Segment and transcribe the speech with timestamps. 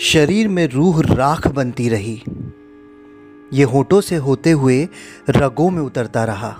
[0.00, 2.22] शरीर में रूह राख बनती रही।
[3.52, 4.88] ये होठों से होते हुए
[5.30, 6.58] रगों में उतरता रहा।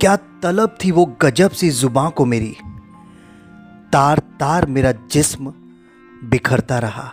[0.00, 2.56] क्या तलब थी वो गजब सी जुबां को मेरी।
[3.92, 5.54] तार तार मेरा जिस्म
[6.24, 7.12] बिखरता रहा।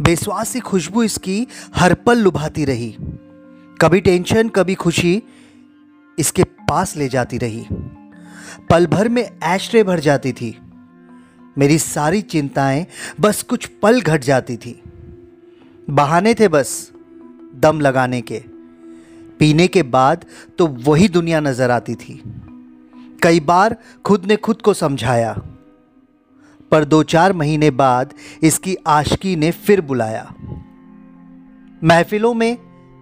[0.00, 2.96] बेस्वासी खुशबू इसकी हर पल लुभाती रही।
[3.80, 5.22] कभी टेंशन, कभी खुशी
[6.18, 7.66] इसके पास ले जाती रही।
[8.70, 10.58] पल भर में ऐश्रे भर जाती थी।
[11.56, 12.86] मेरी सारी चिंताएँ,
[13.20, 14.80] बस कुछ पल घट जाती थी।
[15.90, 16.90] बहाने थे बस,
[17.54, 18.42] दम लगाने के।
[19.38, 20.24] पीने के बाद
[20.58, 22.22] तो वही दुनिया नज़र आती थी।
[23.22, 25.32] कई बार खुद ने खुद को समझाया,
[26.72, 30.34] पर दो चार महीने बाद इसकी आशकी ने फिर बुलाया।
[31.82, 32.56] महफिलों में,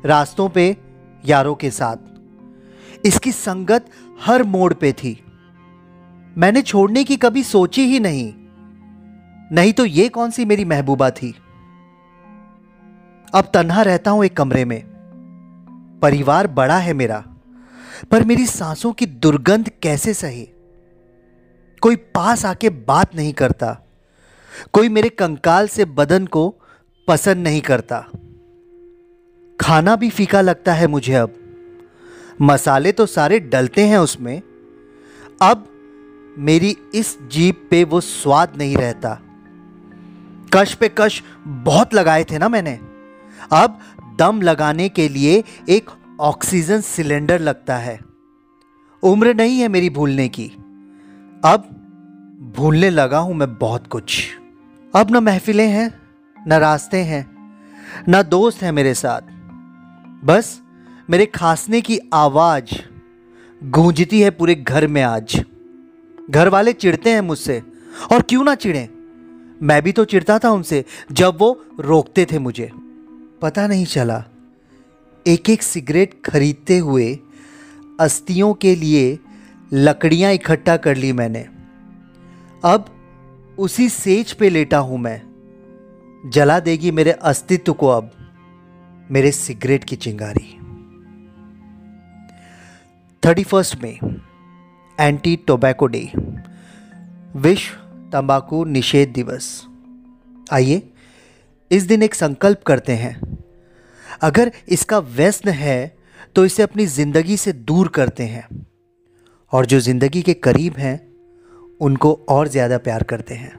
[0.04, 0.76] रास्तों पे,
[1.24, 3.90] यारों के साथ। इसकी संगत
[4.22, 5.16] हर मोड़ पे थी।
[6.36, 8.32] मैंने छोड़ने की कभी सोची ही नहीं।
[9.50, 11.34] नहीं तो ये कौन सी मेरी महबूबा थी?
[13.34, 14.80] अब तन्हा रहता हूँ एक कमरे में।
[16.02, 17.22] परिवार बड़ा है मेरा,
[18.10, 20.48] पर मेरी सांसों की दुर्गंध कैसे सही?
[21.82, 23.72] कोई पास आके बात नहीं करता,
[24.72, 26.48] कोई मेरे कंकाल से बदन को
[27.08, 28.00] पसंद नहीं करता।
[29.58, 31.34] खाना भी फीका लगता है मुझे अब।
[32.42, 34.40] मसाले तो सारे डलते हैं उसमें।
[35.42, 35.66] अब
[36.38, 39.18] मेरी इस जीप पे वो स्वाद नहीं रहता।
[40.52, 42.78] कश पे कश बहुत लगाए थे ना मैंने।
[43.52, 43.78] अब
[44.18, 45.90] दम लगाने के लिए एक
[46.20, 48.00] ऑक्सीजन सिलेंडर लगता है।
[49.02, 50.46] उम्र नहीं है मेरी भूलने की।
[51.44, 51.74] अब
[52.56, 54.26] भूलने लगा हूँ मैं बहुत कुछ।
[54.94, 56.00] अब न महफिलें हैं,
[56.48, 57.26] न रास्ते हैं,
[58.08, 59.20] ना दोस्त हैं मेरे साथ।
[60.24, 60.60] बस
[61.10, 62.74] मेरे खांसने की आवाज़
[63.64, 65.44] गूंजती है पूरे घर में आज।
[66.30, 67.62] घर वाले चिढ़ते हैं मुझसे,
[68.12, 68.97] और क्यों ना चिढ़े?
[69.62, 72.70] मैं भी तो चिढ़ता था उनसे, जब वो रोकते थे मुझे।
[73.42, 74.24] पता नहीं चला
[75.26, 77.18] एक एक सिगरेट खरीदते हुए
[78.00, 79.18] अस्थियों के लिए
[79.72, 81.46] लकड़ियाँ इकट्ठा कर ली मैंने।
[82.64, 82.84] अब
[83.58, 85.22] उसी सेज पे लेटा हूँ मैं।
[86.30, 88.10] जला देगी मेरे अस्तित्व को अब,
[89.10, 90.54] मेरे सिगरेट की चिंगारी।
[93.24, 93.98] थर्टी फ़र्स्ट में
[95.00, 96.12] एंटी टोबैको डे।
[97.36, 99.46] विश्व तंबाकू निषेध दिवस।
[100.52, 100.82] आइए,
[101.70, 103.20] इस दिन एक संकल्प करते हैं।
[104.22, 105.96] अगर इसका व्यसन है
[106.36, 108.46] तो इसे अपनी ज़िंदगी से दूर करते हैं।
[109.52, 111.00] और जो ज़िंदगी के करीब हैं,
[111.80, 113.52] उनको और ज़्यादा प्यार करते हैं।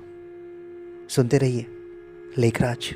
[1.10, 1.66] सुनते रहिए,
[2.38, 2.94] लेखराज।